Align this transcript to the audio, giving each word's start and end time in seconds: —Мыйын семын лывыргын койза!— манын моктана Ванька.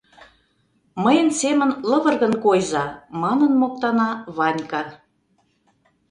—Мыйын 1.03 1.29
семын 1.41 1.69
лывыргын 1.89 2.33
койза!— 2.43 2.85
манын 3.21 3.51
моктана 3.61 4.09
Ванька. 4.37 4.83